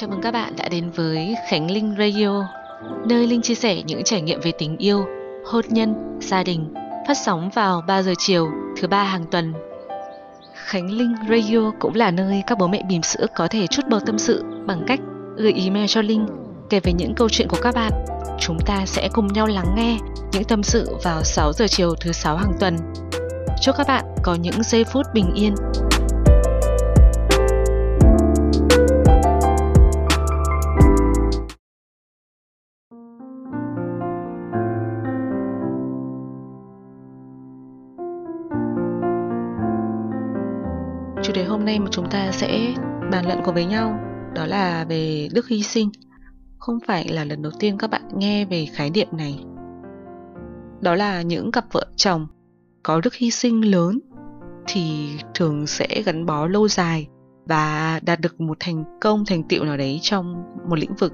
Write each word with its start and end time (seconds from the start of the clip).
Chào 0.00 0.10
mừng 0.10 0.20
các 0.20 0.30
bạn 0.30 0.56
đã 0.56 0.68
đến 0.68 0.90
với 0.90 1.34
Khánh 1.48 1.70
Linh 1.70 1.94
Radio, 1.98 2.48
nơi 3.06 3.26
Linh 3.26 3.42
chia 3.42 3.54
sẻ 3.54 3.82
những 3.86 4.04
trải 4.04 4.22
nghiệm 4.22 4.40
về 4.40 4.52
tình 4.58 4.76
yêu, 4.76 5.04
hôn 5.46 5.64
nhân, 5.68 6.18
gia 6.20 6.42
đình, 6.42 6.74
phát 7.08 7.16
sóng 7.24 7.50
vào 7.54 7.82
3 7.86 8.02
giờ 8.02 8.12
chiều 8.18 8.48
thứ 8.80 8.88
ba 8.88 9.04
hàng 9.04 9.24
tuần. 9.30 9.52
Khánh 10.54 10.90
Linh 10.90 11.14
Radio 11.30 11.72
cũng 11.80 11.94
là 11.94 12.10
nơi 12.10 12.42
các 12.46 12.58
bố 12.58 12.68
mẹ 12.68 12.82
bìm 12.88 13.02
sữa 13.02 13.26
có 13.36 13.48
thể 13.48 13.66
chút 13.66 13.82
bầu 13.90 14.00
tâm 14.06 14.18
sự 14.18 14.44
bằng 14.66 14.84
cách 14.86 15.00
gửi 15.36 15.52
email 15.52 15.86
cho 15.88 16.02
Linh 16.02 16.26
kể 16.70 16.80
về 16.80 16.92
những 16.92 17.14
câu 17.14 17.28
chuyện 17.28 17.48
của 17.48 17.58
các 17.62 17.74
bạn. 17.74 17.92
Chúng 18.40 18.58
ta 18.66 18.86
sẽ 18.86 19.08
cùng 19.12 19.32
nhau 19.32 19.46
lắng 19.46 19.74
nghe 19.76 19.98
những 20.32 20.44
tâm 20.44 20.62
sự 20.62 20.96
vào 21.04 21.22
6 21.24 21.52
giờ 21.52 21.66
chiều 21.68 21.94
thứ 22.00 22.12
sáu 22.12 22.36
hàng 22.36 22.52
tuần. 22.60 22.76
Chúc 23.62 23.76
các 23.78 23.86
bạn 23.88 24.04
có 24.22 24.34
những 24.34 24.62
giây 24.62 24.84
phút 24.84 25.06
bình 25.14 25.30
yên 25.34 25.54
chủ 41.28 41.34
đề 41.34 41.44
hôm 41.44 41.64
nay 41.64 41.78
mà 41.78 41.86
chúng 41.90 42.10
ta 42.10 42.32
sẽ 42.32 42.74
bàn 43.12 43.26
luận 43.26 43.38
cùng 43.44 43.54
với 43.54 43.64
nhau, 43.64 44.00
đó 44.34 44.46
là 44.46 44.84
về 44.84 45.28
đức 45.34 45.48
hy 45.48 45.62
sinh. 45.62 45.90
Không 46.58 46.78
phải 46.86 47.08
là 47.08 47.24
lần 47.24 47.42
đầu 47.42 47.52
tiên 47.58 47.78
các 47.78 47.90
bạn 47.90 48.02
nghe 48.14 48.44
về 48.44 48.66
khái 48.72 48.90
niệm 48.90 49.08
này. 49.12 49.44
Đó 50.80 50.94
là 50.94 51.22
những 51.22 51.52
cặp 51.52 51.64
vợ 51.72 51.86
chồng 51.96 52.26
có 52.82 53.00
đức 53.00 53.14
hy 53.14 53.30
sinh 53.30 53.70
lớn 53.70 54.00
thì 54.66 55.08
thường 55.34 55.66
sẽ 55.66 56.02
gắn 56.06 56.26
bó 56.26 56.46
lâu 56.46 56.68
dài 56.68 57.08
và 57.46 58.00
đạt 58.02 58.20
được 58.20 58.40
một 58.40 58.56
thành 58.60 58.84
công, 59.00 59.24
thành 59.24 59.42
tựu 59.48 59.64
nào 59.64 59.76
đấy 59.76 59.98
trong 60.02 60.44
một 60.68 60.78
lĩnh 60.78 60.94
vực. 60.94 61.12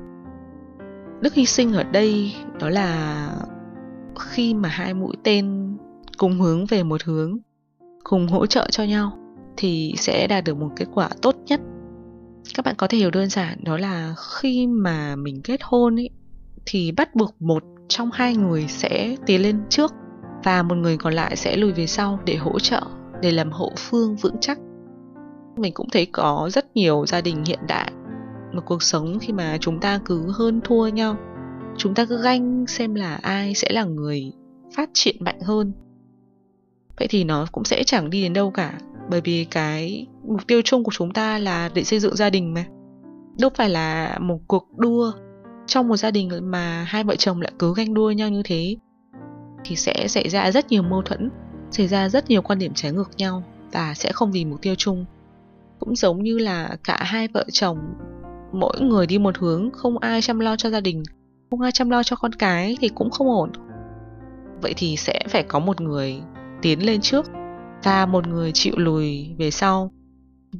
Đức 1.21 1.35
hy 1.35 1.47
sinh 1.47 1.73
ở 1.73 1.83
đây 1.83 2.35
đó 2.61 2.69
là 2.69 3.29
khi 4.19 4.55
mà 4.55 4.69
hai 4.69 4.95
mũi 4.95 5.17
tên 5.25 5.77
cùng 6.19 6.41
hướng 6.41 6.67
về 6.67 6.83
một 6.83 7.03
hướng, 7.03 7.39
cùng 8.05 8.29
hỗ 8.29 8.47
trợ 8.47 8.67
cho 8.71 8.85
nhau 8.85 9.24
thì 9.57 9.95
sẽ 9.97 10.27
đạt 10.27 10.45
được 10.45 10.57
một 10.57 10.71
kết 10.77 10.87
quả 10.95 11.09
tốt 11.23 11.37
nhất. 11.47 11.61
Các 12.55 12.65
bạn 12.65 12.75
có 12.79 12.87
thể 12.87 12.99
hiểu 12.99 13.11
đơn 13.11 13.29
giản 13.29 13.65
đó 13.65 13.77
là 13.77 14.15
khi 14.31 14.67
mà 14.67 15.17
mình 15.17 15.41
kết 15.45 15.61
hôn 15.63 16.01
ấy, 16.01 16.11
thì 16.67 16.93
bắt 16.93 17.15
buộc 17.15 17.43
một 17.43 17.63
trong 17.89 18.11
hai 18.13 18.37
người 18.37 18.67
sẽ 18.69 19.17
tiến 19.27 19.43
lên 19.43 19.61
trước 19.69 19.93
và 20.45 20.63
một 20.63 20.75
người 20.75 20.97
còn 20.97 21.15
lại 21.15 21.37
sẽ 21.37 21.57
lùi 21.57 21.73
về 21.73 21.87
sau 21.87 22.21
để 22.25 22.37
hỗ 22.37 22.59
trợ, 22.59 22.83
để 23.23 23.31
làm 23.31 23.53
hậu 23.53 23.73
phương 23.77 24.17
vững 24.17 24.37
chắc. 24.41 24.59
Mình 25.57 25.75
cũng 25.75 25.89
thấy 25.93 26.07
có 26.07 26.49
rất 26.53 26.77
nhiều 26.77 27.07
gia 27.07 27.21
đình 27.21 27.45
hiện 27.45 27.61
đại 27.69 27.93
một 28.55 28.63
cuộc 28.67 28.83
sống 28.83 29.19
khi 29.21 29.33
mà 29.33 29.59
chúng 29.61 29.81
ta 29.81 30.01
cứ 30.05 30.33
hơn 30.35 30.61
thua 30.65 30.89
nhau, 30.89 31.17
chúng 31.77 31.95
ta 31.95 32.05
cứ 32.05 32.23
ganh 32.23 32.67
xem 32.67 32.95
là 32.95 33.15
ai 33.23 33.55
sẽ 33.55 33.69
là 33.71 33.85
người 33.85 34.33
phát 34.77 34.91
triển 34.93 35.17
mạnh 35.21 35.41
hơn. 35.41 35.73
Vậy 36.99 37.09
thì 37.11 37.25
nó 37.25 37.47
cũng 37.53 37.65
sẽ 37.65 37.83
chẳng 37.85 38.11
đi 38.11 38.23
đến 38.23 38.33
đâu 38.33 38.51
cả 38.51 38.79
bởi 39.11 39.21
vì 39.21 39.45
cái 39.45 40.07
mục 40.27 40.47
tiêu 40.47 40.63
chung 40.65 40.85
của 40.85 40.93
chúng 40.95 41.13
ta 41.13 41.39
là 41.39 41.71
để 41.75 41.85
xây 41.85 42.01
dựng 42.01 42.17
gia 42.17 42.31
đình 42.31 42.55
mà. 42.55 42.65
Đâu 43.39 43.51
phải 43.55 43.69
là 43.69 44.19
một 44.21 44.39
cuộc 44.47 44.69
đua 44.77 45.13
trong 45.67 45.89
một 45.89 45.97
gia 45.97 46.11
đình 46.11 46.31
mà 46.43 46.85
hai 46.89 47.05
vợ 47.05 47.17
chồng 47.17 47.41
lại 47.41 47.53
cứ 47.59 47.75
ganh 47.77 47.95
đua 47.95 48.11
nhau 48.11 48.29
như 48.29 48.43
thế. 48.45 48.77
Thì 49.65 49.77
sẽ 49.77 50.09
xảy 50.09 50.29
ra 50.29 50.51
rất 50.51 50.71
nhiều 50.71 50.83
mâu 50.83 51.03
thuẫn, 51.03 51.31
xảy 51.71 51.89
ra 51.89 52.09
rất 52.09 52.31
nhiều 52.31 52.43
quan 52.43 52.59
điểm 52.59 52.73
trái 52.75 52.93
ngược 52.93 53.11
nhau 53.17 53.43
và 53.73 53.95
sẽ 53.95 54.13
không 54.13 54.33
vì 54.33 54.45
mục 54.45 54.63
tiêu 54.63 54.75
chung. 54.75 55.05
Cũng 55.79 55.97
giống 55.97 56.23
như 56.23 56.39
là 56.39 56.77
cả 56.85 56.99
hai 57.01 57.29
vợ 57.29 57.45
chồng, 57.53 57.79
mỗi 58.53 58.81
người 58.81 59.07
đi 59.07 59.19
một 59.19 59.39
hướng, 59.39 59.71
không 59.71 59.99
ai 59.99 60.23
chăm 60.23 60.39
lo 60.39 60.57
cho 60.57 60.71
gia 60.71 60.81
đình, 60.81 61.03
không 61.51 61.61
ai 61.61 61.73
chăm 61.73 61.91
lo 61.91 62.03
cho 62.03 62.17
con 62.17 62.33
cái 62.33 62.77
thì 62.81 62.89
cũng 62.89 63.11
không 63.11 63.29
ổn. 63.29 63.53
Vậy 64.63 64.75
thì 64.77 64.97
sẽ 64.97 65.21
phải 65.29 65.43
có 65.43 65.59
một 65.59 65.81
người 65.81 66.23
tiến 66.63 66.87
lên 66.87 67.01
trước 67.01 67.27
và 67.85 68.07
một 68.07 68.27
người 68.27 68.53
chịu 68.53 68.75
lùi 68.77 69.35
về 69.39 69.51
sau. 69.51 69.93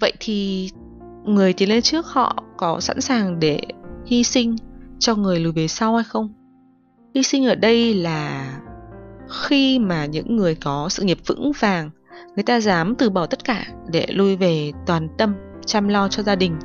Vậy 0.01 0.13
thì 0.21 0.71
người 1.25 1.53
tiến 1.53 1.69
lên 1.69 1.83
trước 1.83 2.07
họ 2.07 2.37
có 2.57 2.81
sẵn 2.81 3.01
sàng 3.01 3.41
để 3.41 3.61
hy 4.07 4.25
sinh 4.25 4.57
cho 4.99 5.15
người 5.15 5.41
lùi 5.41 5.53
về 5.53 5.69
sau 5.69 5.95
hay 5.95 6.05
không? 6.05 6.29
Hy 7.15 7.23
sinh 7.23 7.47
ở 7.47 7.55
đây 7.55 7.95
là 7.95 8.51
khi 9.29 9.79
mà 9.79 10.07
những 10.07 10.37
người 10.37 10.55
có 10.55 10.89
sự 10.89 11.03
nghiệp 11.03 11.19
vững 11.27 11.53
vàng, 11.59 11.91
người 12.37 12.43
ta 12.43 12.61
dám 12.61 12.95
từ 12.95 13.11
bỏ 13.11 13.27
tất 13.27 13.45
cả 13.45 13.67
để 13.89 14.07
lui 14.11 14.37
về 14.37 14.73
toàn 14.87 15.09
tâm, 15.19 15.35
chăm 15.67 15.89
lo 15.89 16.09
cho 16.09 16.23
gia 16.23 16.35
đình. 16.35 16.59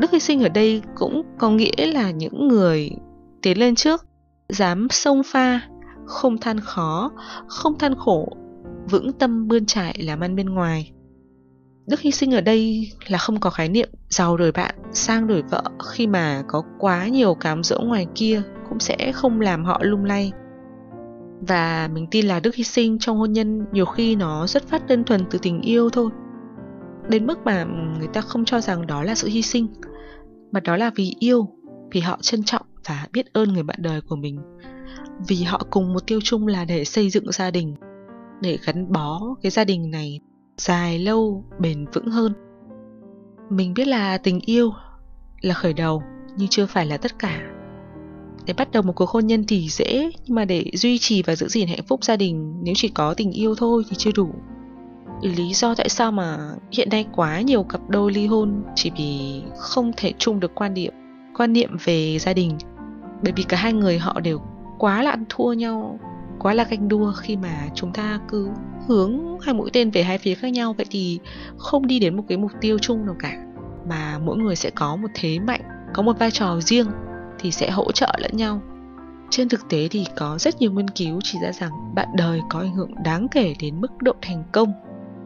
Đức 0.00 0.10
hy 0.10 0.20
sinh 0.20 0.42
ở 0.42 0.48
đây 0.48 0.82
cũng 0.96 1.22
có 1.38 1.50
nghĩa 1.50 1.86
là 1.92 2.10
những 2.10 2.48
người 2.48 2.90
tiến 3.42 3.58
lên 3.58 3.74
trước 3.74 4.06
dám 4.48 4.86
sông 4.90 5.22
pha, 5.26 5.60
không 6.06 6.38
than 6.38 6.60
khó, 6.60 7.10
không 7.48 7.78
than 7.78 7.94
khổ 7.96 8.28
vững 8.90 9.12
tâm 9.12 9.48
bươn 9.48 9.66
trải 9.66 9.98
làm 10.02 10.20
ăn 10.20 10.36
bên 10.36 10.46
ngoài. 10.46 10.92
Đức 11.86 12.00
hy 12.00 12.10
sinh 12.10 12.34
ở 12.34 12.40
đây 12.40 12.92
là 13.06 13.18
không 13.18 13.40
có 13.40 13.50
khái 13.50 13.68
niệm 13.68 13.88
giàu 14.08 14.36
đổi 14.36 14.52
bạn, 14.52 14.74
sang 14.92 15.26
đổi 15.26 15.42
vợ. 15.42 15.62
Khi 15.92 16.06
mà 16.06 16.42
có 16.48 16.62
quá 16.78 17.08
nhiều 17.08 17.34
cám 17.34 17.62
dỗ 17.62 17.80
ngoài 17.80 18.06
kia, 18.14 18.42
cũng 18.68 18.80
sẽ 18.80 19.12
không 19.12 19.40
làm 19.40 19.64
họ 19.64 19.78
lung 19.82 20.04
lay. 20.04 20.32
Và 21.40 21.88
mình 21.92 22.06
tin 22.10 22.26
là 22.26 22.40
đức 22.40 22.54
hy 22.54 22.64
sinh 22.64 22.98
trong 22.98 23.18
hôn 23.18 23.32
nhân 23.32 23.64
nhiều 23.72 23.84
khi 23.86 24.16
nó 24.16 24.46
xuất 24.46 24.68
phát 24.68 24.86
đơn 24.86 25.04
thuần 25.04 25.24
từ 25.30 25.38
tình 25.42 25.60
yêu 25.60 25.90
thôi. 25.90 26.10
Đến 27.08 27.26
mức 27.26 27.38
mà 27.44 27.64
người 27.98 28.08
ta 28.12 28.20
không 28.20 28.44
cho 28.44 28.60
rằng 28.60 28.86
đó 28.86 29.02
là 29.02 29.14
sự 29.14 29.28
hy 29.28 29.42
sinh, 29.42 29.66
mà 30.52 30.60
đó 30.60 30.76
là 30.76 30.90
vì 30.96 31.14
yêu, 31.18 31.48
vì 31.92 32.00
họ 32.00 32.18
trân 32.20 32.42
trọng 32.42 32.66
và 32.88 33.06
biết 33.12 33.32
ơn 33.32 33.52
người 33.52 33.62
bạn 33.62 33.78
đời 33.80 34.00
của 34.00 34.16
mình. 34.16 34.40
Vì 35.28 35.42
họ 35.42 35.66
cùng 35.70 35.92
một 35.92 36.06
tiêu 36.06 36.20
chung 36.24 36.46
là 36.46 36.64
để 36.64 36.84
xây 36.84 37.10
dựng 37.10 37.32
gia 37.32 37.50
đình 37.50 37.74
để 38.40 38.58
gắn 38.66 38.92
bó 38.92 39.20
cái 39.42 39.50
gia 39.50 39.64
đình 39.64 39.90
này 39.90 40.20
dài 40.56 40.98
lâu, 40.98 41.44
bền 41.58 41.86
vững 41.92 42.06
hơn. 42.06 42.32
Mình 43.50 43.74
biết 43.74 43.86
là 43.86 44.18
tình 44.18 44.40
yêu 44.40 44.72
là 45.40 45.54
khởi 45.54 45.72
đầu, 45.72 46.02
nhưng 46.36 46.48
chưa 46.48 46.66
phải 46.66 46.86
là 46.86 46.96
tất 46.96 47.18
cả. 47.18 47.40
Để 48.46 48.54
bắt 48.54 48.72
đầu 48.72 48.82
một 48.82 48.92
cuộc 48.96 49.08
hôn 49.08 49.26
nhân 49.26 49.44
thì 49.48 49.68
dễ, 49.68 50.10
nhưng 50.24 50.34
mà 50.34 50.44
để 50.44 50.70
duy 50.74 50.98
trì 50.98 51.22
và 51.22 51.36
giữ 51.36 51.48
gìn 51.48 51.68
hạnh 51.68 51.86
phúc 51.88 52.04
gia 52.04 52.16
đình, 52.16 52.54
nếu 52.62 52.74
chỉ 52.76 52.88
có 52.88 53.14
tình 53.14 53.32
yêu 53.32 53.54
thôi 53.54 53.82
thì 53.88 53.96
chưa 53.96 54.12
đủ. 54.14 54.34
Lý 55.22 55.54
do 55.54 55.74
tại 55.74 55.88
sao 55.88 56.12
mà 56.12 56.38
hiện 56.72 56.88
nay 56.90 57.06
quá 57.12 57.40
nhiều 57.40 57.62
cặp 57.62 57.80
đôi 57.88 58.12
ly 58.12 58.26
hôn 58.26 58.62
chỉ 58.74 58.90
vì 58.96 59.42
không 59.58 59.92
thể 59.96 60.12
chung 60.18 60.40
được 60.40 60.54
quan 60.54 60.74
điểm 60.74 60.92
quan 61.38 61.52
niệm 61.52 61.76
về 61.84 62.18
gia 62.18 62.32
đình. 62.32 62.58
Bởi 63.22 63.32
vì 63.36 63.42
cả 63.42 63.56
hai 63.56 63.72
người 63.72 63.98
họ 63.98 64.20
đều 64.20 64.40
quá 64.78 65.02
là 65.02 65.10
ăn 65.10 65.24
thua 65.28 65.52
nhau 65.52 65.98
quá 66.38 66.54
là 66.54 66.64
ganh 66.64 66.88
đua 66.88 67.12
khi 67.12 67.36
mà 67.36 67.68
chúng 67.74 67.92
ta 67.92 68.20
cứ 68.28 68.48
hướng 68.86 69.38
hai 69.40 69.54
mũi 69.54 69.70
tên 69.72 69.90
về 69.90 70.02
hai 70.02 70.18
phía 70.18 70.34
khác 70.34 70.48
nhau. 70.48 70.72
Vậy 70.72 70.86
thì 70.90 71.18
không 71.56 71.86
đi 71.86 71.98
đến 71.98 72.16
một 72.16 72.24
cái 72.28 72.38
mục 72.38 72.50
tiêu 72.60 72.78
chung 72.78 73.06
nào 73.06 73.16
cả, 73.18 73.46
mà 73.88 74.18
mỗi 74.18 74.36
người 74.36 74.56
sẽ 74.56 74.70
có 74.70 74.96
một 74.96 75.08
thế 75.14 75.38
mạnh, 75.38 75.60
có 75.94 76.02
một 76.02 76.18
vai 76.18 76.30
trò 76.30 76.60
riêng 76.60 76.86
thì 77.38 77.50
sẽ 77.50 77.70
hỗ 77.70 77.92
trợ 77.92 78.14
lẫn 78.18 78.36
nhau. 78.36 78.62
Trên 79.30 79.48
thực 79.48 79.68
tế 79.68 79.88
thì 79.90 80.04
có 80.16 80.38
rất 80.38 80.60
nhiều 80.60 80.72
nghiên 80.72 80.90
cứu 80.90 81.20
chỉ 81.22 81.38
ra 81.42 81.52
rằng 81.52 81.70
bạn 81.94 82.08
đời 82.16 82.40
có 82.50 82.60
ảnh 82.60 82.74
hưởng 82.74 82.90
đáng 83.04 83.26
kể 83.30 83.54
đến 83.60 83.80
mức 83.80 84.02
độ 84.02 84.12
thành 84.22 84.44
công. 84.52 84.72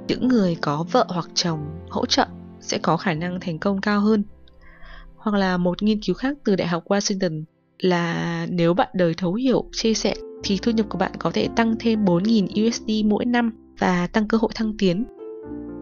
Những 0.09 0.29
người 0.29 0.56
có 0.61 0.84
vợ 0.93 1.06
hoặc 1.09 1.29
chồng 1.34 1.61
hỗ 1.91 2.06
trợ 2.06 2.27
sẽ 2.61 2.79
có 2.79 2.97
khả 2.97 3.15
năng 3.15 3.41
thành 3.41 3.59
công 3.59 3.81
cao 3.81 4.00
hơn. 4.00 4.25
Hoặc 5.17 5.37
là 5.37 5.56
một 5.56 5.83
nghiên 5.83 6.00
cứu 6.00 6.15
khác 6.15 6.37
từ 6.44 6.56
đại 6.56 6.69
học 6.69 6.84
washington 6.87 7.44
là 7.79 8.47
nếu 8.50 8.75
bạn 8.75 8.89
đời 8.94 9.15
thấu 9.15 9.34
hiểu, 9.34 9.65
chia 9.73 9.94
sẻ 9.94 10.15
thì 10.43 10.59
thu 10.63 10.73
nhập 10.73 10.87
của 10.89 10.99
bạn 10.99 11.13
có 11.19 11.31
thể 11.31 11.49
tăng 11.57 11.75
thêm 11.81 12.05
4.000 12.05 12.67
USD 12.67 12.91
mỗi 13.05 13.25
năm 13.25 13.51
và 13.79 14.07
tăng 14.07 14.29
cơ 14.29 14.39
hội 14.39 14.51
thăng 14.55 14.77
tiến. 14.79 15.05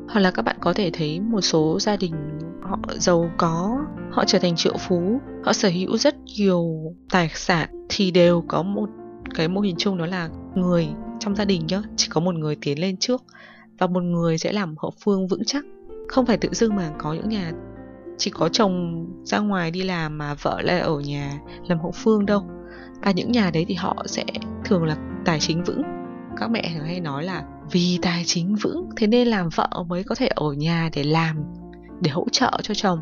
Hoặc 0.08 0.20
là 0.20 0.30
các 0.30 0.42
bạn 0.42 0.56
có 0.60 0.72
thể 0.72 0.90
thấy 0.92 1.20
một 1.20 1.40
số 1.40 1.78
gia 1.80 1.96
đình 1.96 2.14
họ 2.62 2.78
giàu 2.98 3.30
có, 3.38 3.84
họ 4.10 4.24
trở 4.24 4.38
thành 4.38 4.56
triệu 4.56 4.74
phú, 4.78 5.20
họ 5.44 5.52
sở 5.52 5.68
hữu 5.68 5.96
rất 5.96 6.16
nhiều 6.38 6.94
tài 7.10 7.30
sản 7.34 7.86
thì 7.88 8.10
đều 8.10 8.44
có 8.48 8.62
một 8.62 8.88
cái 9.34 9.48
mô 9.48 9.60
hình 9.60 9.76
chung 9.78 9.98
đó 9.98 10.06
là 10.06 10.28
người 10.54 10.88
trong 11.20 11.36
gia 11.36 11.44
đình 11.44 11.66
nhá, 11.66 11.82
chỉ 11.96 12.08
có 12.10 12.20
một 12.20 12.34
người 12.34 12.56
tiến 12.60 12.80
lên 12.80 12.96
trước 12.96 13.22
và 13.78 13.86
một 13.86 14.02
người 14.02 14.38
sẽ 14.38 14.52
làm 14.52 14.74
hậu 14.78 14.92
phương 15.04 15.28
vững 15.28 15.44
chắc. 15.44 15.64
Không 16.08 16.26
phải 16.26 16.38
tự 16.38 16.48
dưng 16.52 16.76
mà 16.76 16.90
có 16.98 17.12
những 17.12 17.28
nhà 17.28 17.52
chỉ 18.20 18.30
có 18.30 18.48
chồng 18.48 19.06
ra 19.24 19.38
ngoài 19.38 19.70
đi 19.70 19.82
làm 19.82 20.18
mà 20.18 20.34
vợ 20.34 20.60
lại 20.60 20.80
ở 20.80 21.00
nhà 21.00 21.38
làm 21.68 21.78
hậu 21.80 21.92
phương 21.94 22.26
đâu. 22.26 22.42
Và 23.02 23.10
những 23.10 23.32
nhà 23.32 23.50
đấy 23.54 23.64
thì 23.68 23.74
họ 23.74 23.96
sẽ 24.06 24.24
thường 24.64 24.84
là 24.84 24.96
tài 25.24 25.40
chính 25.40 25.64
vững. 25.64 25.82
Các 26.36 26.50
mẹ 26.50 26.70
thường 26.74 26.86
hay 26.86 27.00
nói 27.00 27.24
là 27.24 27.44
vì 27.70 27.98
tài 28.02 28.22
chính 28.26 28.56
vững, 28.56 28.88
thế 28.96 29.06
nên 29.06 29.28
làm 29.28 29.48
vợ 29.48 29.68
mới 29.88 30.04
có 30.04 30.14
thể 30.14 30.26
ở 30.26 30.52
nhà 30.52 30.90
để 30.94 31.04
làm, 31.04 31.36
để 32.00 32.10
hỗ 32.10 32.26
trợ 32.32 32.50
cho 32.62 32.74
chồng. 32.74 33.00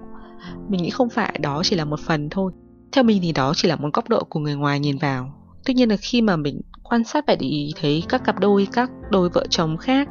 Mình 0.69 0.83
nghĩ 0.83 0.91
không 0.91 1.11
phải, 1.11 1.39
đó 1.41 1.63
chỉ 1.65 1.77
là 1.77 1.85
một 1.85 2.01
phần 2.01 2.29
thôi. 2.31 2.53
Theo 2.93 3.05
mình 3.05 3.19
thì 3.23 3.33
đó 3.33 3.53
chỉ 3.57 3.69
là 3.69 3.77
một 3.77 3.89
góc 3.93 4.09
độ 4.09 4.25
của 4.25 4.41
người 4.41 4.55
ngoài 4.55 4.81
nhìn 4.81 4.99
vào. 4.99 5.35
Tuy 5.65 5.75
nhiên 5.75 5.89
là 5.89 5.97
khi 5.97 6.23
mà 6.23 6.37
mình 6.37 6.61
quan 6.83 7.05
sát 7.05 7.25
và 7.27 7.37
để 7.41 7.47
ý 7.47 7.71
thấy 7.81 8.03
các 8.09 8.25
cặp 8.25 8.41
đôi, 8.41 8.69
các 8.73 8.91
đôi 9.11 9.29
vợ 9.29 9.47
chồng 9.51 9.77
khác, 9.77 10.09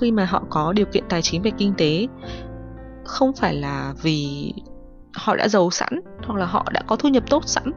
khi 0.00 0.10
mà 0.10 0.24
họ 0.24 0.44
có 0.50 0.72
điều 0.72 0.86
kiện 0.86 1.04
tài 1.08 1.22
chính 1.22 1.42
về 1.42 1.50
kinh 1.58 1.74
tế 1.76 2.06
không 3.04 3.32
phải 3.32 3.54
là 3.54 3.94
vì 4.02 4.52
họ 5.14 5.36
đã 5.36 5.48
giàu 5.48 5.70
sẵn, 5.70 6.00
hoặc 6.26 6.38
là 6.38 6.46
họ 6.46 6.66
đã 6.72 6.82
có 6.86 6.96
thu 6.96 7.08
nhập 7.08 7.24
tốt 7.30 7.42
sẵn. 7.46 7.72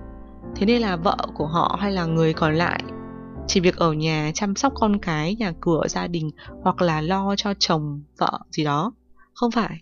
Thế 0.56 0.66
nên 0.66 0.82
là 0.82 0.96
vợ 0.96 1.18
của 1.34 1.48
họ 1.48 1.78
hay 1.82 1.92
là 1.92 2.06
người 2.06 2.34
còn 2.34 2.56
lại 2.56 2.84
chỉ 3.48 3.60
việc 3.60 3.76
ở 3.76 3.94
nhà 3.94 4.32
chăm 4.34 4.56
sóc 4.56 4.74
con 4.76 5.00
cái, 5.00 5.36
nhà 5.36 5.54
cửa, 5.62 5.82
gia 5.90 6.08
đình, 6.08 6.30
hoặc 6.64 6.82
là 6.82 7.02
lo 7.02 7.36
cho 7.38 7.54
chồng, 7.60 8.02
vợ 8.18 8.40
gì 8.52 8.64
đó. 8.64 8.92
Không 9.34 9.52
phải. 9.52 9.82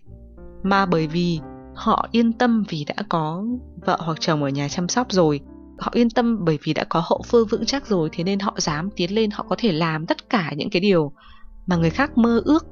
Mà 0.62 0.86
bởi 0.86 1.06
vì 1.06 1.40
họ 1.74 2.08
yên 2.10 2.32
tâm 2.32 2.64
vì 2.68 2.84
đã 2.84 2.94
có 3.08 3.44
vợ 3.86 3.98
hoặc 4.00 4.20
chồng 4.20 4.42
ở 4.42 4.48
nhà 4.48 4.68
chăm 4.68 4.88
sóc 4.88 5.06
rồi. 5.10 5.40
Họ 5.78 5.90
yên 5.94 6.10
tâm 6.10 6.44
bởi 6.44 6.58
vì 6.62 6.74
đã 6.74 6.84
có 6.84 7.02
hậu 7.04 7.22
phương 7.26 7.48
vững 7.48 7.66
chắc 7.66 7.86
rồi, 7.86 8.08
thế 8.12 8.24
nên 8.24 8.40
họ 8.40 8.54
dám 8.58 8.90
tiến 8.96 9.14
lên, 9.14 9.30
họ 9.30 9.46
có 9.48 9.56
thể 9.58 9.72
làm 9.72 10.06
tất 10.06 10.30
cả 10.30 10.52
những 10.56 10.70
cái 10.70 10.80
điều 10.80 11.12
mà 11.66 11.76
người 11.76 11.90
khác 11.90 12.18
mơ 12.18 12.42
ước. 12.44 12.66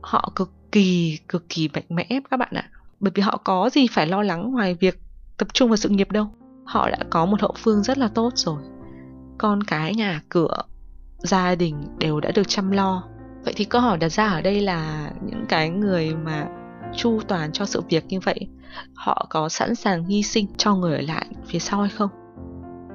Họ 0.00 0.32
cực 0.34 0.50
kỳ, 0.72 1.18
cực 1.28 1.48
kỳ 1.48 1.68
mạnh 1.74 1.84
mẽ 1.88 2.08
các 2.30 2.36
bạn 2.36 2.52
ạ. 2.54 2.70
Bởi 3.00 3.12
vì 3.14 3.22
họ 3.22 3.40
có 3.44 3.70
gì 3.72 3.86
phải 3.90 4.06
lo 4.06 4.22
lắng 4.22 4.52
ngoài 4.52 4.74
việc 4.74 5.00
tập 5.36 5.48
trung 5.54 5.70
vào 5.70 5.76
sự 5.76 5.88
nghiệp 5.88 6.10
đâu. 6.10 6.26
Họ 6.64 6.90
đã 6.90 6.98
có 7.10 7.26
một 7.26 7.40
hậu 7.40 7.54
phương 7.56 7.82
rất 7.82 7.98
là 7.98 8.08
tốt 8.08 8.32
rồi. 8.34 8.62
Con 9.38 9.62
cái, 9.62 9.94
nhà 9.94 10.22
cửa, 10.28 10.62
gia 11.18 11.54
đình 11.54 11.84
đều 11.98 12.20
đã 12.20 12.30
được 12.34 12.48
chăm 12.48 12.70
lo. 12.70 13.04
Vậy 13.44 13.54
thì 13.56 13.64
câu 13.64 13.80
hỏi 13.80 13.98
đặt 13.98 14.08
ra 14.08 14.28
ở 14.28 14.40
đây 14.40 14.60
là 14.60 15.10
những 15.22 15.44
cái 15.48 15.70
người 15.70 16.14
mà 16.14 16.48
chu 16.96 17.20
toàn 17.28 17.52
cho 17.52 17.64
sự 17.64 17.82
việc 17.88 18.04
như 18.08 18.20
vậy, 18.20 18.48
họ 18.94 19.26
có 19.30 19.48
sẵn 19.48 19.74
sàng 19.74 20.04
hy 20.04 20.22
sinh 20.22 20.46
cho 20.56 20.74
người 20.74 20.94
ở 20.94 21.00
lại 21.00 21.26
phía 21.46 21.58
sau 21.58 21.80
hay 21.80 21.90
không? 21.90 22.10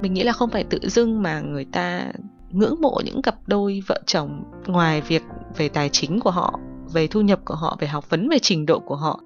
Mình 0.02 0.14
nghĩ 0.14 0.24
là 0.24 0.32
không 0.32 0.50
phải 0.50 0.64
tự 0.64 0.80
dưng 0.84 1.22
mà 1.22 1.40
người 1.40 1.66
ta 1.66 2.12
ngưỡng 2.50 2.82
mộ 2.82 3.02
những 3.06 3.22
cặp 3.22 3.36
đôi 3.48 3.84
vợ 3.88 4.02
chồng 4.06 4.44
ngoài 4.68 5.02
việc 5.02 5.24
về 5.58 5.70
tài 5.70 5.90
chính 5.90 6.20
của 6.20 6.32
họ 6.32 6.60
về 6.94 7.08
thu 7.08 7.22
nhập 7.22 7.40
của 7.46 7.56
họ, 7.56 7.78
về 7.80 7.88
học 7.88 8.10
vấn, 8.10 8.30
về 8.30 8.40
trình 8.42 8.66
độ 8.66 8.80
của 8.80 8.96
họ, 8.96 9.20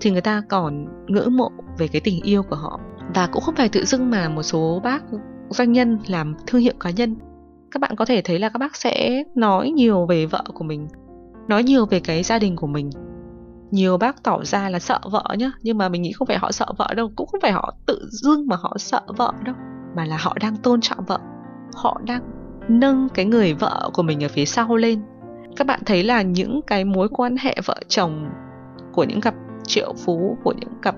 thì 0.00 0.10
người 0.10 0.20
ta 0.20 0.42
còn 0.48 0.86
ngưỡng 1.06 1.36
mộ 1.36 1.50
về 1.78 1.88
cái 1.88 2.00
tình 2.00 2.20
yêu 2.22 2.42
của 2.42 2.56
họ. 2.56 2.80
Và 3.14 3.26
cũng 3.26 3.42
không 3.42 3.54
phải 3.54 3.68
tự 3.68 3.84
dưng 3.84 4.10
mà 4.10 4.28
một 4.28 4.42
số 4.42 4.80
bác 4.84 5.04
doanh 5.48 5.72
nhân 5.72 5.98
làm 6.06 6.34
thương 6.46 6.60
hiệu 6.60 6.74
cá 6.80 6.90
nhân. 6.90 7.16
Các 7.70 7.80
bạn 7.80 7.96
có 7.96 8.04
thể 8.04 8.22
thấy 8.24 8.38
là 8.38 8.48
các 8.48 8.58
bác 8.58 8.76
sẽ 8.76 9.24
nói 9.34 9.70
nhiều 9.70 10.06
về 10.06 10.26
vợ 10.26 10.44
của 10.54 10.64
mình, 10.64 10.88
nói 11.48 11.62
nhiều 11.62 11.86
về 11.86 12.00
cái 12.00 12.22
gia 12.22 12.38
đình 12.38 12.56
của 12.56 12.66
mình. 12.66 12.90
Nhiều 13.70 13.98
bác 13.98 14.22
tỏ 14.22 14.44
ra 14.44 14.68
là 14.68 14.78
sợ 14.78 15.00
vợ 15.10 15.24
nhá, 15.38 15.52
nhưng 15.62 15.78
mà 15.78 15.88
mình 15.88 16.02
nghĩ 16.02 16.12
không 16.12 16.26
phải 16.26 16.38
họ 16.38 16.52
sợ 16.52 16.66
vợ 16.78 16.94
đâu, 16.96 17.10
cũng 17.16 17.26
không 17.26 17.40
phải 17.40 17.52
họ 17.52 17.74
tự 17.86 18.08
dưng 18.10 18.46
mà 18.46 18.56
họ 18.56 18.76
sợ 18.78 19.00
vợ 19.16 19.32
đâu, 19.44 19.54
mà 19.96 20.04
là 20.04 20.16
họ 20.20 20.36
đang 20.40 20.56
tôn 20.56 20.80
trọng 20.80 21.04
vợ. 21.04 21.18
Họ 21.74 22.00
đang 22.06 22.22
nâng 22.68 23.08
cái 23.14 23.24
người 23.24 23.54
vợ 23.54 23.90
của 23.94 24.02
mình 24.02 24.24
ở 24.24 24.28
phía 24.28 24.44
sau 24.44 24.76
lên 24.76 25.02
các 25.56 25.66
bạn 25.66 25.80
thấy 25.86 26.02
là 26.02 26.22
những 26.22 26.60
cái 26.66 26.84
mối 26.84 27.08
quan 27.08 27.36
hệ 27.36 27.56
vợ 27.64 27.76
chồng 27.88 28.30
của 28.92 29.04
những 29.04 29.20
cặp 29.20 29.34
triệu 29.66 29.94
phú, 30.04 30.36
của 30.44 30.52
những 30.60 30.72
cặp 30.82 30.96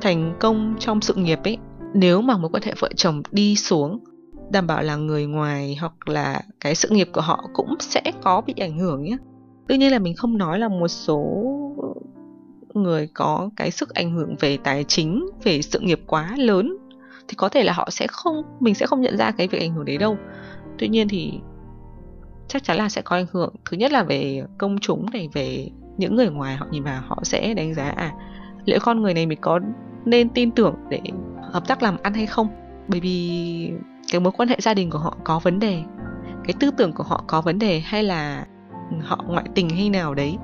thành 0.00 0.36
công 0.40 0.74
trong 0.78 1.00
sự 1.00 1.14
nghiệp 1.14 1.38
ấy, 1.44 1.58
nếu 1.94 2.20
mà 2.20 2.36
mối 2.36 2.50
quan 2.52 2.62
hệ 2.62 2.74
vợ 2.80 2.88
chồng 2.96 3.22
đi 3.30 3.56
xuống, 3.56 4.04
đảm 4.50 4.66
bảo 4.66 4.82
là 4.82 4.96
người 4.96 5.26
ngoài 5.26 5.76
hoặc 5.80 6.08
là 6.08 6.42
cái 6.60 6.74
sự 6.74 6.88
nghiệp 6.88 7.08
của 7.12 7.20
họ 7.20 7.44
cũng 7.52 7.74
sẽ 7.80 8.02
có 8.22 8.40
bị 8.40 8.54
ảnh 8.60 8.78
hưởng 8.78 9.02
nhé. 9.02 9.16
Tuy 9.68 9.76
nhiên 9.76 9.92
là 9.92 9.98
mình 9.98 10.14
không 10.16 10.38
nói 10.38 10.58
là 10.58 10.68
một 10.68 10.88
số 10.88 11.42
người 12.74 13.08
có 13.14 13.50
cái 13.56 13.70
sức 13.70 13.94
ảnh 13.94 14.12
hưởng 14.12 14.36
về 14.40 14.56
tài 14.56 14.84
chính, 14.84 15.26
về 15.42 15.62
sự 15.62 15.80
nghiệp 15.80 16.00
quá 16.06 16.34
lớn, 16.36 16.76
thì 17.28 17.34
có 17.34 17.48
thể 17.48 17.64
là 17.64 17.72
họ 17.72 17.88
sẽ 17.90 18.06
không, 18.06 18.42
mình 18.60 18.74
sẽ 18.74 18.86
không 18.86 19.00
nhận 19.00 19.16
ra 19.16 19.30
cái 19.30 19.48
việc 19.48 19.60
ảnh 19.60 19.74
hưởng 19.74 19.84
đấy 19.84 19.98
đâu. 19.98 20.16
Tuy 20.78 20.88
nhiên 20.88 21.08
thì 21.08 21.32
chắc 22.48 22.64
chắn 22.64 22.76
là 22.76 22.88
sẽ 22.88 23.02
có 23.02 23.16
ảnh 23.16 23.26
hưởng. 23.32 23.54
Thứ 23.70 23.76
nhất 23.76 23.92
là 23.92 24.02
về 24.02 24.44
công 24.58 24.78
chúng 24.78 25.06
này, 25.12 25.28
về 25.32 25.68
những 25.96 26.16
người 26.16 26.28
ngoài 26.28 26.56
họ 26.56 26.66
nhìn 26.70 26.82
vào, 26.82 27.02
họ 27.06 27.20
sẽ 27.22 27.54
đánh 27.54 27.74
giá 27.74 27.84
à 27.84 28.12
liệu 28.64 28.78
con 28.82 29.02
người 29.02 29.14
này 29.14 29.26
mình 29.26 29.38
có 29.40 29.60
nên 30.04 30.28
tin 30.28 30.50
tưởng 30.50 30.74
để 30.88 31.00
hợp 31.42 31.68
tác 31.68 31.82
làm 31.82 31.96
ăn 32.02 32.14
hay 32.14 32.26
không? 32.26 32.48
Bởi 32.88 33.00
vì 33.00 33.70
cái 34.12 34.20
mối 34.20 34.32
quan 34.36 34.48
hệ 34.48 34.56
gia 34.60 34.74
đình 34.74 34.90
của 34.90 34.98
họ 34.98 35.16
có 35.24 35.38
vấn 35.38 35.58
đề, 35.58 35.82
cái 36.44 36.54
tư 36.60 36.70
tưởng 36.70 36.92
của 36.92 37.04
họ 37.04 37.24
có 37.26 37.40
vấn 37.40 37.58
đề 37.58 37.80
hay 37.80 38.02
là 38.02 38.46
họ 39.00 39.24
ngoại 39.28 39.44
tình 39.54 39.68
hay 39.68 39.90
nào 39.90 40.14
đấy. 40.14 40.36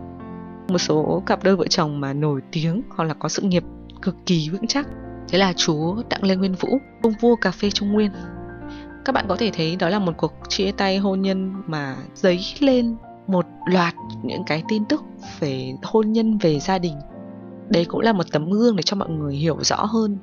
Một 0.69 0.79
số 0.79 1.23
cặp 1.26 1.44
đôi 1.44 1.56
vợ 1.56 1.67
chồng 1.67 2.00
mà 2.00 2.12
nổi 2.12 2.41
tiếng 2.52 2.82
hoặc 2.97 3.05
là 3.05 3.14
có 3.14 3.29
sự 3.29 3.43
nghiệp 3.43 3.64
cực 4.02 4.17
kỳ 4.26 4.49
vững 4.49 4.67
chắc, 4.67 4.87
thế 5.29 5.38
là 5.38 5.52
chú 5.56 6.02
đặng 6.11 6.25
lê 6.25 6.37
nguyên 6.37 6.55
vũ 6.55 6.69
ông 7.02 7.12
vua 7.20 7.37
cà 7.37 7.50
phê 7.50 7.70
trung 7.70 7.93
nguyên 7.93 8.11
các 9.05 9.12
bạn 9.12 9.25
có 9.29 9.37
thể 9.37 9.50
thấy 9.55 9.76
đó 9.76 9.88
là 9.88 9.99
một 9.99 10.12
cuộc 10.17 10.32
chia 10.49 10.73
tay 10.73 10.99
hôn 10.99 11.23
nhân 11.23 11.52
mà 11.67 11.97
dấy 12.14 12.41
lên 12.58 12.97
một 13.26 13.47
loạt 13.67 13.94
những 14.23 14.44
cái 14.47 14.62
tin 14.69 14.85
tức 14.85 15.02
về 15.41 15.73
hôn 15.82 16.12
nhân, 16.12 16.38
về 16.38 16.58
gia 16.58 16.79
đình. 16.79 16.94
Đấy 17.69 17.85
cũng 17.85 18.00
là 18.00 18.12
một 18.12 18.32
tấm 18.32 18.50
gương 18.50 18.76
để 18.76 18.82
cho 18.82 18.97
mọi 18.97 19.08
người 19.08 19.35
hiểu 19.35 19.56
rõ 19.61 19.85
hơn 19.85 20.19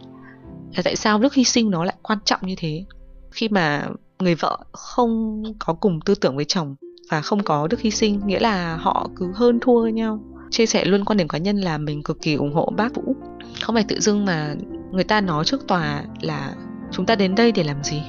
là 0.76 0.82
tại 0.84 0.96
sao 0.96 1.20
đức 1.20 1.34
hy 1.34 1.44
sinh 1.44 1.72
nó 1.72 1.84
lại 1.84 1.96
quan 2.02 2.20
trọng 2.26 2.40
như 2.44 2.56
thế. 2.58 2.86
Khi 3.32 3.50
mà 3.50 3.88
người 4.20 4.36
vợ 4.36 4.58
không 4.72 5.44
có 5.60 5.74
cùng 5.74 6.00
tư 6.02 6.16
tưởng 6.16 6.36
với 6.36 6.46
chồng 6.46 6.76
và 7.12 7.22
không 7.22 7.44
có 7.44 7.68
đức 7.68 7.82
hy 7.82 7.92
sinh, 7.92 8.22
nghĩa 8.26 8.40
là 8.40 8.76
họ 8.76 9.10
cứ 9.16 9.32
hơn 9.36 9.60
thua 9.62 9.88
nhau. 9.88 10.20
Chia 10.52 10.66
sẻ 10.66 10.86
luôn 10.86 11.06
quan 11.06 11.18
điểm 11.18 11.28
cá 11.28 11.38
nhân 11.38 11.58
là 11.58 11.78
mình 11.78 12.04
cực 12.04 12.22
kỳ 12.22 12.34
ủng 12.34 12.54
hộ 12.54 12.74
bác 12.78 12.96
vũ. 12.96 13.16
Không 13.62 13.76
phải 13.76 13.86
tự 13.88 14.00
dưng 14.00 14.26
mà 14.26 14.56
người 14.92 15.04
ta 15.04 15.22
nói 15.22 15.46
trước 15.46 15.68
tòa 15.68 16.04
là 16.22 16.56
chúng 16.92 17.06
ta 17.06 17.16
đến 17.16 17.36
đây 17.36 17.52
để 17.52 17.64
làm 17.64 17.84
gì? 17.84 18.02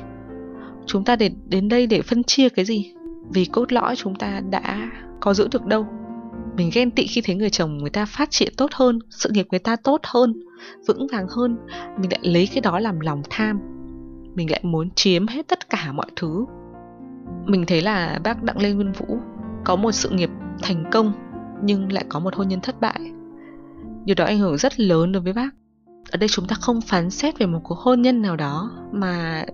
Chúng 0.88 1.04
ta 1.04 1.16
để 1.16 1.30
đến 1.48 1.68
đây 1.68 1.86
để 1.86 2.02
phân 2.02 2.24
chia 2.24 2.48
cái 2.48 2.64
gì? 2.64 2.92
Vì 3.30 3.44
cốt 3.44 3.72
lõi 3.72 3.96
chúng 3.96 4.14
ta 4.14 4.40
đã 4.50 4.90
có 5.20 5.34
giữ 5.34 5.48
được 5.52 5.66
đâu. 5.66 5.86
Mình 6.56 6.70
ghen 6.74 6.90
tị 6.90 7.06
khi 7.06 7.20
thấy 7.20 7.36
người 7.36 7.50
chồng 7.50 7.78
người 7.78 7.90
ta 7.90 8.06
phát 8.06 8.30
triển 8.30 8.52
tốt 8.56 8.70
hơn, 8.74 8.98
sự 9.10 9.30
nghiệp 9.32 9.46
người 9.50 9.58
ta 9.58 9.76
tốt 9.76 10.00
hơn, 10.04 10.42
vững 10.86 11.06
vàng 11.12 11.26
hơn. 11.28 11.56
Mình 12.00 12.10
lại 12.12 12.20
lấy 12.22 12.48
cái 12.52 12.60
đó 12.60 12.78
làm 12.78 13.00
lòng 13.00 13.22
tham. 13.30 13.60
Mình 14.34 14.50
lại 14.50 14.60
muốn 14.62 14.90
chiếm 14.90 15.26
hết 15.26 15.48
tất 15.48 15.70
cả 15.70 15.92
mọi 15.92 16.06
thứ. 16.16 16.44
Mình 17.46 17.64
thấy 17.66 17.82
là 17.82 18.20
bác 18.24 18.42
đặng 18.42 18.62
lê 18.62 18.72
nguyên 18.72 18.92
vũ 18.92 19.18
có 19.64 19.76
một 19.76 19.92
sự 19.92 20.10
nghiệp 20.10 20.30
thành 20.62 20.84
công, 20.92 21.12
nhưng 21.62 21.92
lại 21.92 22.04
có 22.08 22.18
một 22.20 22.34
hôn 22.34 22.48
nhân 22.48 22.60
thất 22.60 22.80
bại. 22.80 23.00
Điều 24.04 24.14
đó 24.14 24.24
ảnh 24.24 24.38
hưởng 24.38 24.56
rất 24.56 24.80
lớn 24.80 25.12
đối 25.12 25.22
với 25.22 25.32
bác. 25.32 25.50
Ở 26.10 26.16
đây 26.16 26.28
chúng 26.28 26.46
ta 26.46 26.56
không 26.60 26.80
phán 26.80 27.10
xét 27.10 27.38
về 27.38 27.46
một 27.46 27.60
cuộc 27.64 27.78
hôn 27.78 28.02
nhân 28.02 28.22
nào 28.22 28.36
đó 28.36 28.70
mà 28.92 29.44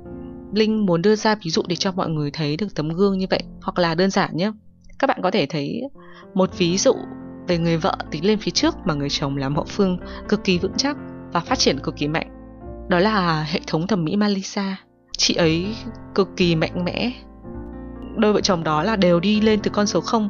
linh 0.54 0.86
muốn 0.86 1.02
đưa 1.02 1.16
ra 1.16 1.34
ví 1.34 1.50
dụ 1.50 1.62
để 1.68 1.76
cho 1.76 1.92
mọi 1.92 2.08
người 2.08 2.30
thấy 2.30 2.56
được 2.56 2.74
tấm 2.74 2.88
gương 2.88 3.18
như 3.18 3.26
vậy, 3.30 3.40
hoặc 3.62 3.78
là 3.78 3.94
đơn 3.94 4.10
giản 4.10 4.36
nhé. 4.36 4.52
Các 4.98 5.06
bạn 5.06 5.20
có 5.22 5.30
thể 5.30 5.46
thấy 5.46 5.82
một 6.34 6.50
ví 6.58 6.78
dụ 6.78 6.94
về 7.48 7.58
người 7.58 7.76
vợ 7.76 7.96
tính 8.10 8.24
lên 8.24 8.38
phía 8.38 8.50
trước 8.50 8.74
mà 8.84 8.94
người 8.94 9.10
chồng 9.10 9.36
làm 9.36 9.56
hậu 9.56 9.64
phương 9.64 9.98
cực 10.28 10.44
kỳ 10.44 10.58
vững 10.58 10.74
chắc 10.76 10.96
và 11.32 11.40
phát 11.40 11.58
triển 11.58 11.78
cực 11.78 11.96
kỳ 11.96 12.08
mạnh. 12.08 12.30
Đó 12.88 12.98
là 12.98 13.42
hệ 13.42 13.60
thống 13.66 13.86
thẩm 13.86 14.04
mỹ 14.04 14.16
Malisa. 14.16 14.76
Chị 15.18 15.34
ấy 15.34 15.66
cực 16.14 16.28
kỳ 16.36 16.56
mạnh 16.56 16.84
mẽ. 16.84 17.12
Đôi 18.16 18.32
vợ 18.32 18.40
chồng 18.40 18.64
đó 18.64 18.82
là 18.82 18.96
đều 18.96 19.20
đi 19.20 19.40
lên 19.40 19.60
từ 19.62 19.70
con 19.74 19.86
số 19.86 20.00
0 20.00 20.28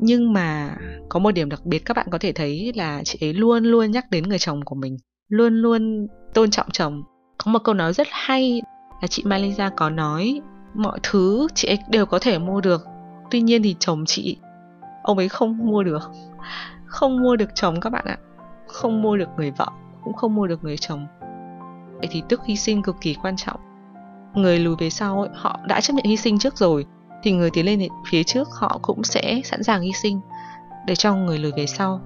nhưng 0.00 0.32
mà 0.32 0.76
có 1.08 1.20
một 1.20 1.30
điểm 1.30 1.48
đặc 1.48 1.64
biệt 1.64 1.78
các 1.78 1.96
bạn 1.96 2.06
có 2.10 2.18
thể 2.18 2.32
thấy 2.32 2.72
là 2.76 3.02
chị 3.04 3.18
ấy 3.20 3.34
luôn 3.34 3.64
luôn 3.64 3.90
nhắc 3.90 4.04
đến 4.10 4.24
người 4.24 4.38
chồng 4.38 4.64
của 4.64 4.74
mình, 4.74 4.96
luôn 5.28 5.54
luôn 5.54 6.06
tôn 6.34 6.50
trọng 6.50 6.70
chồng. 6.70 7.02
Có 7.38 7.52
một 7.52 7.58
câu 7.64 7.74
nói 7.74 7.92
rất 7.92 8.06
hay 8.10 8.62
là 9.04 9.08
chị 9.08 9.22
Malisa 9.26 9.70
có 9.76 9.90
nói 9.90 10.40
mọi 10.74 10.98
thứ 11.02 11.48
chị 11.54 11.68
ấy 11.68 11.78
đều 11.88 12.06
có 12.06 12.18
thể 12.18 12.38
mua 12.38 12.60
được. 12.60 12.86
Tuy 13.30 13.40
nhiên 13.40 13.62
thì 13.62 13.76
chồng 13.78 14.04
chị 14.06 14.36
ông 15.02 15.18
ấy 15.18 15.28
không 15.28 15.58
mua 15.58 15.82
được. 15.82 16.10
Không 16.86 17.22
mua 17.22 17.36
được 17.36 17.54
chồng 17.54 17.80
các 17.80 17.90
bạn 17.90 18.04
ạ. 18.06 18.16
Không 18.66 19.02
mua 19.02 19.16
được 19.16 19.28
người 19.36 19.50
vợ 19.50 19.66
cũng 20.04 20.14
không 20.14 20.34
mua 20.34 20.46
được 20.46 20.64
người 20.64 20.76
chồng. 20.76 21.06
Vậy 21.98 22.08
thì 22.10 22.22
tức 22.28 22.40
hy 22.44 22.56
sinh 22.56 22.82
cực 22.82 22.96
kỳ 23.00 23.14
quan 23.22 23.36
trọng. 23.36 23.60
Người 24.34 24.58
lùi 24.58 24.76
về 24.78 24.90
sau 24.90 25.20
ấy, 25.20 25.30
họ 25.34 25.60
đã 25.66 25.80
chấp 25.80 25.94
nhận 25.94 26.04
hy 26.04 26.16
sinh 26.16 26.38
trước 26.38 26.56
rồi 26.56 26.86
thì 27.22 27.32
người 27.32 27.50
tiến 27.50 27.66
lên 27.66 27.88
phía 28.10 28.22
trước 28.22 28.48
họ 28.50 28.78
cũng 28.82 29.04
sẽ 29.04 29.40
sẵn 29.44 29.62
sàng 29.62 29.82
hy 29.82 29.92
sinh. 29.92 30.20
Để 30.86 30.94
cho 30.94 31.14
người 31.14 31.38
lùi 31.38 31.52
về 31.56 31.66
sau 31.66 32.00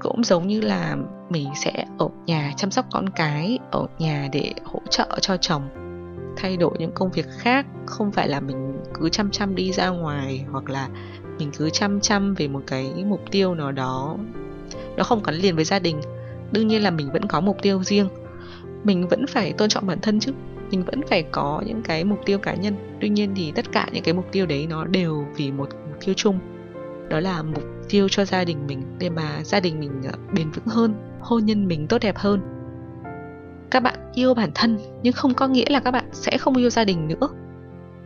cũng 0.00 0.24
giống 0.24 0.46
như 0.46 0.60
là 0.60 0.96
mình 1.28 1.48
sẽ 1.56 1.84
ở 1.98 2.08
nhà 2.26 2.52
chăm 2.56 2.70
sóc 2.70 2.86
con 2.90 3.08
cái 3.08 3.58
ở 3.70 3.86
nhà 3.98 4.28
để 4.32 4.52
hỗ 4.64 4.80
trợ 4.90 5.18
cho 5.20 5.36
chồng 5.36 5.83
thay 6.44 6.56
đổi 6.56 6.70
những 6.78 6.92
công 6.92 7.10
việc 7.10 7.26
khác, 7.38 7.66
không 7.86 8.12
phải 8.12 8.28
là 8.28 8.40
mình 8.40 8.72
cứ 8.94 9.08
chăm 9.08 9.30
chăm 9.30 9.54
đi 9.54 9.72
ra 9.72 9.88
ngoài, 9.88 10.44
hoặc 10.50 10.70
là 10.70 10.88
mình 11.38 11.50
cứ 11.56 11.70
chăm 11.70 12.00
chăm 12.00 12.34
về 12.34 12.48
một 12.48 12.62
cái 12.66 13.04
mục 13.06 13.20
tiêu 13.30 13.54
nào 13.54 13.72
đó. 13.72 14.16
Nó 14.96 15.04
không 15.04 15.22
gắn 15.22 15.34
liền 15.34 15.56
với 15.56 15.64
gia 15.64 15.78
đình. 15.78 16.00
Đương 16.52 16.68
nhiên 16.68 16.82
là 16.82 16.90
mình 16.90 17.12
vẫn 17.12 17.26
có 17.26 17.40
mục 17.40 17.56
tiêu 17.62 17.82
riêng. 17.84 18.08
Mình 18.84 19.08
vẫn 19.08 19.26
phải 19.26 19.52
tôn 19.52 19.68
trọng 19.68 19.86
bản 19.86 19.98
thân 20.00 20.20
chứ. 20.20 20.32
Mình 20.70 20.84
vẫn 20.84 21.00
phải 21.10 21.22
có 21.22 21.62
những 21.66 21.82
cái 21.82 22.04
mục 22.04 22.18
tiêu 22.26 22.38
cá 22.38 22.54
nhân. 22.54 22.74
Tuy 23.00 23.08
nhiên 23.08 23.32
thì 23.36 23.52
tất 23.52 23.72
cả 23.72 23.88
những 23.92 24.04
cái 24.04 24.14
mục 24.14 24.26
tiêu 24.32 24.46
đấy 24.46 24.66
nó 24.70 24.84
đều 24.84 25.26
vì 25.36 25.52
một 25.52 25.68
mục 25.88 26.00
tiêu 26.04 26.14
chung. 26.16 26.38
Đó 27.08 27.20
là 27.20 27.42
mục 27.42 27.64
tiêu 27.88 28.08
cho 28.08 28.24
gia 28.24 28.44
đình 28.44 28.66
mình, 28.66 28.82
để 28.98 29.10
mà 29.10 29.44
gia 29.44 29.60
đình 29.60 29.80
mình 29.80 30.02
ờ, 30.04 30.18
bền 30.34 30.50
vững 30.50 30.66
hơn, 30.66 30.94
hôn 31.20 31.44
nhân 31.44 31.68
mình 31.68 31.86
tốt 31.86 31.98
đẹp 32.02 32.16
hơn 32.16 32.53
các 33.74 33.80
bạn 33.80 34.12
yêu 34.14 34.34
bản 34.34 34.50
thân, 34.54 34.78
nhưng 35.02 35.12
không 35.12 35.34
có 35.34 35.48
nghĩa 35.48 35.64
là 35.68 35.80
các 35.80 35.90
bạn 35.90 36.04
sẽ 36.12 36.38
không 36.38 36.56
yêu 36.56 36.70
gia 36.70 36.84
đình 36.84 37.08
nữa. 37.08 37.28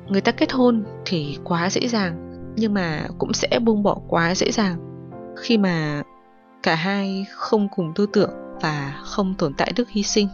Người 0.08 0.20
ta 0.20 0.32
kết 0.32 0.52
hôn 0.52 0.84
thì 1.04 1.38
quá 1.44 1.70
dễ 1.70 1.88
dàng, 1.88 2.32
nhưng 2.56 2.74
mà 2.74 3.06
cũng 3.18 3.32
sẽ 3.32 3.58
buông 3.58 3.82
bỏ 3.82 3.98
quá 4.08 4.34
dễ 4.34 4.50
dàng. 4.50 4.76
Khi 5.36 5.58
mà 5.58 6.02
cả 6.62 6.74
hai 6.74 7.26
không 7.32 7.68
cùng 7.76 7.92
tư 7.94 8.06
tưởng 8.12 8.30
và 8.60 9.00
không 9.02 9.34
tồn 9.38 9.54
tại 9.54 9.72
đức 9.76 9.88
hy 9.88 10.02
sinh. 10.02 10.28